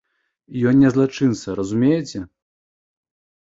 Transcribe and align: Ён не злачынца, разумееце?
Ён 0.71 0.79
не 0.83 0.89
злачынца, 0.95 1.47
разумееце? 1.59 2.19